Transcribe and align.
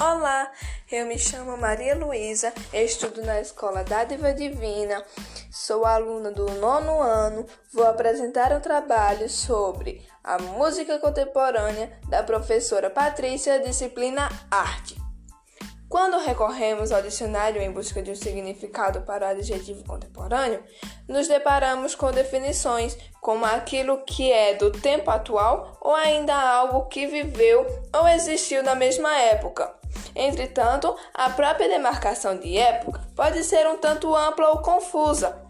Olá, 0.00 0.52
eu 0.92 1.06
me 1.06 1.18
chamo 1.18 1.56
Maria 1.56 1.96
Luísa, 1.96 2.52
estudo 2.72 3.20
na 3.22 3.40
Escola 3.40 3.82
Dádiva 3.82 4.32
Divina, 4.32 5.04
sou 5.50 5.84
aluna 5.84 6.30
do 6.30 6.48
nono 6.52 7.02
ano. 7.02 7.44
Vou 7.72 7.84
apresentar 7.84 8.52
um 8.52 8.60
trabalho 8.60 9.28
sobre 9.28 10.06
a 10.22 10.38
música 10.38 11.00
contemporânea 11.00 11.98
da 12.08 12.22
professora 12.22 12.88
Patrícia, 12.88 13.58
disciplina 13.58 14.28
Arte. 14.48 14.96
Quando 15.88 16.18
recorremos 16.18 16.92
ao 16.92 17.02
dicionário 17.02 17.60
em 17.60 17.72
busca 17.72 18.00
de 18.00 18.12
um 18.12 18.14
significado 18.14 19.00
para 19.00 19.26
o 19.26 19.30
adjetivo 19.30 19.82
contemporâneo, 19.84 20.62
nos 21.08 21.26
deparamos 21.26 21.96
com 21.96 22.12
definições 22.12 22.96
como 23.20 23.44
aquilo 23.44 24.04
que 24.04 24.30
é 24.30 24.54
do 24.54 24.70
tempo 24.70 25.10
atual 25.10 25.76
ou 25.80 25.94
ainda 25.94 26.34
algo 26.34 26.86
que 26.86 27.06
viveu 27.06 27.66
ou 27.92 28.06
existiu 28.06 28.62
na 28.62 28.76
mesma 28.76 29.12
época. 29.18 29.78
Entretanto, 30.18 30.96
a 31.14 31.30
própria 31.30 31.68
demarcação 31.68 32.36
de 32.36 32.58
época 32.58 33.00
pode 33.14 33.44
ser 33.44 33.68
um 33.68 33.78
tanto 33.78 34.12
ampla 34.16 34.48
ou 34.48 34.58
confusa. 34.58 35.40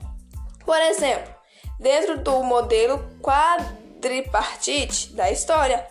Por 0.62 0.76
exemplo, 0.76 1.34
dentro 1.80 2.18
do 2.18 2.42
modelo 2.42 3.02
quadripartite 3.22 5.14
da 5.14 5.30
história, 5.30 5.86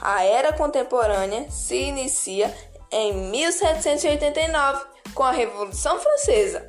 a 0.00 0.24
era 0.24 0.54
contemporânea 0.54 1.50
se 1.50 1.76
inicia 1.76 2.52
em 2.90 3.12
1789, 3.12 4.82
com 5.14 5.24
a 5.24 5.30
Revolução 5.30 6.00
Francesa, 6.00 6.66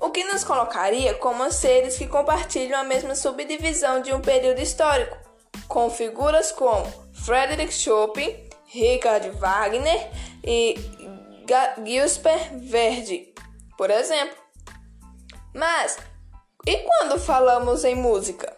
o 0.00 0.10
que 0.10 0.24
nos 0.24 0.42
colocaria 0.42 1.14
como 1.14 1.48
seres 1.52 1.96
que 1.96 2.08
compartilham 2.08 2.80
a 2.80 2.84
mesma 2.84 3.14
subdivisão 3.14 4.02
de 4.02 4.12
um 4.12 4.20
período 4.20 4.60
histórico, 4.60 5.16
com 5.68 5.88
figuras 5.90 6.50
como 6.50 6.84
Frederick 7.12 7.72
Chopin, 7.72 8.47
Richard 8.72 9.30
Wagner 9.30 10.10
e 10.44 10.74
Giuseppe 11.84 12.56
Verdi, 12.58 13.34
por 13.76 13.90
exemplo. 13.90 14.36
Mas, 15.54 15.98
e 16.66 16.76
quando 16.78 17.18
falamos 17.18 17.84
em 17.84 17.94
música? 17.94 18.54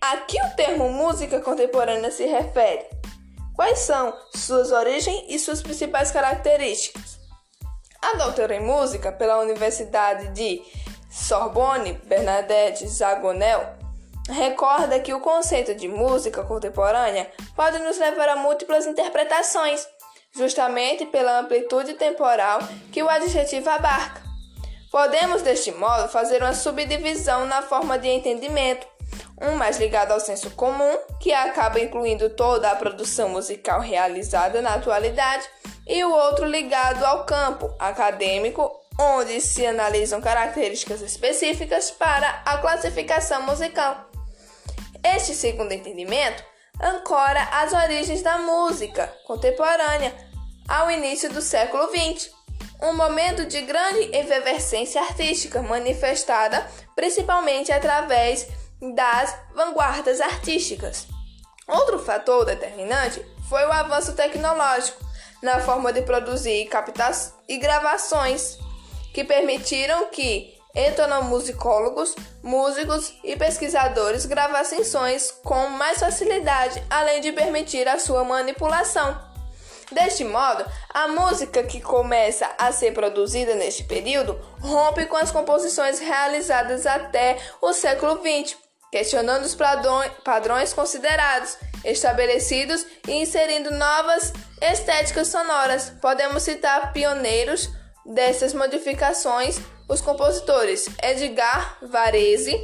A 0.00 0.16
que 0.18 0.40
o 0.40 0.50
termo 0.56 0.88
música 0.90 1.40
contemporânea 1.40 2.10
se 2.10 2.26
refere? 2.26 2.88
Quais 3.54 3.78
são 3.80 4.12
suas 4.34 4.72
origens 4.72 5.24
e 5.28 5.38
suas 5.38 5.62
principais 5.62 6.10
características? 6.10 7.20
A 8.02 8.16
doutora 8.16 8.56
em 8.56 8.60
música 8.60 9.12
pela 9.12 9.40
Universidade 9.40 10.28
de 10.30 10.60
Sorbonne, 11.08 11.92
Bernadette 12.04 12.88
Zagonel, 12.88 13.81
recorda 14.28 15.00
que 15.00 15.12
o 15.12 15.20
conceito 15.20 15.74
de 15.74 15.88
música 15.88 16.42
contemporânea 16.44 17.30
pode 17.54 17.78
nos 17.80 17.98
levar 17.98 18.28
a 18.28 18.36
múltiplas 18.36 18.86
interpretações, 18.86 19.86
justamente 20.34 21.06
pela 21.06 21.40
amplitude 21.40 21.94
temporal 21.94 22.60
que 22.90 23.02
o 23.02 23.08
adjetivo 23.08 23.68
abarca. 23.68 24.22
Podemos, 24.90 25.42
deste 25.42 25.72
modo, 25.72 26.08
fazer 26.08 26.42
uma 26.42 26.52
subdivisão 26.52 27.46
na 27.46 27.62
forma 27.62 27.98
de 27.98 28.08
entendimento, 28.08 28.86
um 29.40 29.56
mais 29.56 29.78
ligado 29.78 30.12
ao 30.12 30.20
senso 30.20 30.50
comum, 30.50 30.98
que 31.18 31.32
acaba 31.32 31.80
incluindo 31.80 32.30
toda 32.30 32.70
a 32.70 32.76
produção 32.76 33.28
musical 33.30 33.80
realizada 33.80 34.60
na 34.60 34.74
atualidade, 34.74 35.48
e 35.86 36.04
o 36.04 36.12
outro 36.12 36.46
ligado 36.46 37.04
ao 37.04 37.24
campo 37.24 37.74
acadêmico, 37.78 38.70
onde 38.98 39.40
se 39.40 39.66
analisam 39.66 40.20
características 40.20 41.00
específicas 41.00 41.90
para 41.90 42.42
a 42.44 42.58
classificação 42.58 43.42
musical. 43.42 44.10
Este 45.02 45.34
segundo 45.34 45.72
entendimento 45.72 46.44
ancora 46.80 47.42
as 47.52 47.72
origens 47.72 48.22
da 48.22 48.38
música 48.38 49.06
contemporânea 49.26 50.14
ao 50.68 50.90
início 50.90 51.30
do 51.32 51.42
século 51.42 51.88
XX, 51.88 52.30
um 52.82 52.94
momento 52.94 53.46
de 53.46 53.60
grande 53.62 54.16
efervescência 54.16 55.00
artística 55.00 55.62
manifestada 55.62 56.66
principalmente 56.94 57.72
através 57.72 58.48
das 58.94 59.36
vanguardas 59.54 60.20
artísticas. 60.20 61.06
Outro 61.68 61.98
fator 62.00 62.44
determinante 62.44 63.24
foi 63.48 63.64
o 63.64 63.72
avanço 63.72 64.14
tecnológico 64.14 65.00
na 65.42 65.60
forma 65.60 65.92
de 65.92 66.02
produzir 66.02 66.66
captações 66.66 67.34
e 67.48 67.58
gravações 67.58 68.58
que 69.12 69.24
permitiram 69.24 70.08
que 70.08 70.58
etnomusicólogos, 70.74 72.14
músicos 72.42 73.12
e 73.22 73.36
pesquisadores 73.36 74.24
gravassem 74.24 74.84
sons 74.84 75.30
com 75.44 75.68
mais 75.68 75.98
facilidade, 75.98 76.82
além 76.88 77.20
de 77.20 77.32
permitir 77.32 77.86
a 77.88 77.98
sua 77.98 78.24
manipulação. 78.24 79.30
Deste 79.90 80.24
modo, 80.24 80.64
a 80.88 81.08
música 81.08 81.62
que 81.62 81.78
começa 81.78 82.50
a 82.56 82.72
ser 82.72 82.94
produzida 82.94 83.54
neste 83.54 83.84
período 83.84 84.40
rompe 84.60 85.04
com 85.04 85.16
as 85.16 85.30
composições 85.30 85.98
realizadas 85.98 86.86
até 86.86 87.36
o 87.60 87.74
século 87.74 88.18
XX, 88.18 88.56
questionando 88.90 89.44
os 89.44 89.54
padrões 90.24 90.72
considerados, 90.72 91.58
estabelecidos 91.84 92.86
e 93.06 93.12
inserindo 93.12 93.70
novas 93.72 94.32
estéticas 94.62 95.28
sonoras. 95.28 95.92
Podemos 96.00 96.42
citar 96.42 96.94
pioneiros 96.94 97.68
dessas 98.04 98.52
modificações, 98.54 99.60
os 99.88 100.00
compositores 100.00 100.88
Edgar 101.02 101.78
Varese, 101.82 102.56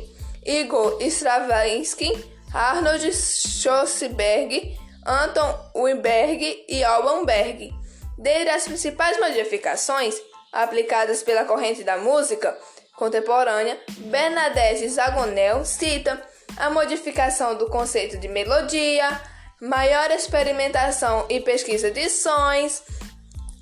Igor 0.44 0.98
Stravinsky, 1.02 2.12
Arnold 2.52 3.12
Schwarzenberg, 3.12 4.76
Anton 5.06 5.70
Weinberg 5.74 6.64
e 6.68 6.82
Alban 6.82 7.24
Berg. 7.24 7.72
Desde 8.16 8.50
as 8.50 8.64
principais 8.64 9.18
modificações 9.20 10.14
aplicadas 10.52 11.22
pela 11.22 11.44
corrente 11.44 11.84
da 11.84 11.98
música 11.98 12.56
contemporânea, 12.96 13.78
Bernadette 13.98 14.88
Zagonel 14.88 15.64
cita 15.64 16.20
a 16.56 16.68
modificação 16.70 17.54
do 17.54 17.68
conceito 17.68 18.18
de 18.18 18.26
melodia, 18.26 19.20
maior 19.60 20.10
experimentação 20.10 21.26
e 21.28 21.40
pesquisa 21.40 21.90
de 21.90 22.08
sons, 22.08 22.82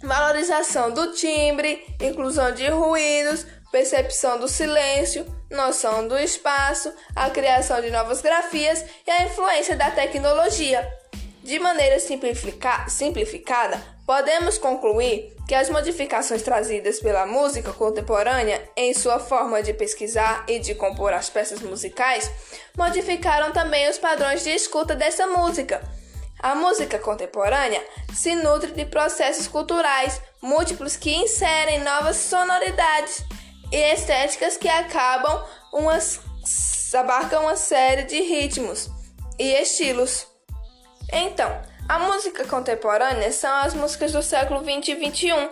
valorização 0.03 0.91
do 0.91 1.13
timbre, 1.13 1.85
inclusão 2.01 2.53
de 2.53 2.69
ruídos, 2.69 3.47
percepção 3.71 4.39
do 4.39 4.49
silêncio, 4.49 5.27
noção 5.51 6.07
do 6.07 6.19
espaço, 6.19 6.93
a 7.15 7.31
criação 7.31 7.81
de 7.81 7.91
novas 7.91 8.21
grafias 8.21 8.85
e 9.07 9.11
a 9.11 9.25
influência 9.25 9.77
da 9.77 9.91
tecnologia. 9.91 10.87
De 11.43 11.59
maneira 11.59 12.01
simplifica 12.01 12.89
simplificada, 12.89 13.81
podemos 14.05 14.59
concluir 14.59 15.33
que 15.47 15.55
as 15.55 15.71
modificações 15.71 16.43
trazidas 16.43 16.99
pela 16.99 17.25
música 17.25 17.73
contemporânea 17.73 18.61
em 18.77 18.93
sua 18.93 19.21
forma 19.21 19.63
de 19.63 19.73
pesquisar 19.73 20.45
e 20.49 20.59
de 20.59 20.75
compor 20.75 21.13
as 21.13 21.31
peças 21.31 21.61
musicais 21.61 22.29
modificaram 22.77 23.53
também 23.53 23.89
os 23.89 23.97
padrões 23.97 24.43
de 24.43 24.51
escuta 24.51 24.97
dessa 24.97 25.27
música. 25.29 25.81
A 26.41 26.55
música 26.55 26.99
contemporânea 26.99 27.83
se 28.15 28.35
nutre 28.35 28.71
de 28.73 28.85
processos 28.85 29.49
culturais 29.49 30.21
múltiplos 30.43 30.97
que 30.97 31.15
inserem 31.15 31.83
novas 31.83 32.17
sonoridades 32.17 33.25
e 33.73 33.77
estéticas 33.77 34.57
que 34.57 34.69
acabam 34.69 35.45
umas, 35.73 36.21
abarcam 36.95 37.43
uma 37.43 37.57
série 37.57 38.05
de 38.05 38.21
ritmos 38.21 38.89
e 39.39 39.53
estilos. 39.55 40.27
Então, 41.13 41.61
a 41.89 41.99
música 41.99 42.45
contemporânea 42.47 43.33
são 43.33 43.55
as 43.57 43.75
músicas 43.75 44.13
do 44.13 44.23
século 44.23 44.61
20 44.61 44.89
e 44.89 44.95
21, 44.95 45.49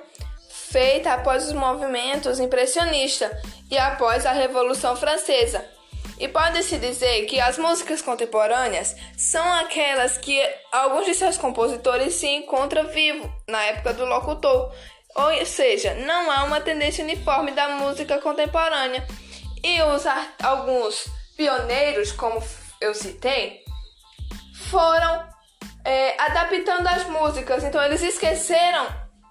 feita 0.49 1.12
após 1.12 1.47
os 1.47 1.53
movimentos 1.53 2.41
impressionistas 2.41 3.31
e 3.71 3.78
após 3.78 4.27
a 4.27 4.33
Revolução 4.33 4.97
Francesa. 4.97 5.74
E 6.19 6.29
pode-se 6.29 6.79
dizer 6.79 7.27
que 7.27 7.41
as 7.41 7.59
músicas 7.59 8.01
contemporâneas 8.01 8.95
são 9.16 9.53
aquelas 9.55 10.16
que 10.16 10.41
alguns 10.72 11.07
de 11.07 11.15
seus 11.15 11.37
compositores 11.37 12.15
se 12.15 12.28
encontram 12.28 12.87
vivos 12.89 13.28
na 13.49 13.63
época 13.65 13.93
do 13.95 14.05
locutor, 14.05 14.72
ou 15.16 15.47
seja, 15.47 15.95
não 15.95 16.31
há 16.31 16.45
uma 16.45 16.61
tendência 16.61 17.05
uniforme 17.05 17.53
da 17.53 17.69
música 17.69 18.19
contemporânea. 18.19 19.07
E 19.63 19.81
os 19.83 20.05
alguns 20.43 21.07
pioneiros, 21.37 22.13
como 22.13 22.43
eu 22.81 22.95
citei, 22.95 23.60
foram 24.71 25.27
é, 25.84 26.21
adaptando 26.21 26.87
as 26.87 27.05
músicas. 27.05 27.65
Então 27.65 27.83
eles 27.83 28.03
esqueceram 28.03 28.87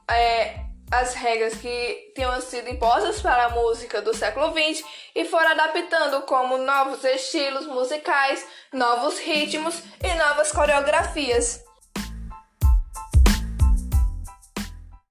é, 0.10 0.63
as 0.94 1.16
regras 1.16 1.56
que 1.56 2.12
tinham 2.14 2.40
sido 2.40 2.70
impostas 2.70 3.20
para 3.20 3.46
a 3.46 3.50
música 3.50 4.00
do 4.00 4.14
século 4.14 4.54
XX 4.54 4.86
e 5.16 5.26
foram 5.26 5.50
adaptando 5.50 6.22
como 6.22 6.60
novos 6.60 7.04
estilos 7.04 7.66
musicais, 7.66 8.46
novos 8.72 9.18
ritmos 9.18 9.82
e 10.04 10.14
novas 10.14 10.52
coreografias. 10.52 11.64